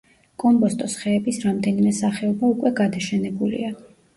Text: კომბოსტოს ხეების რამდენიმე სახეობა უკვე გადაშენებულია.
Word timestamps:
კომბოსტოს 0.43 0.95
ხეების 1.01 1.39
რამდენიმე 1.45 1.93
სახეობა 1.99 2.51
უკვე 2.55 2.73
გადაშენებულია. 2.83 3.75